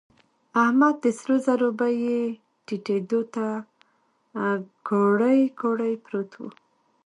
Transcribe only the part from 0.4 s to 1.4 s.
احمد د سرو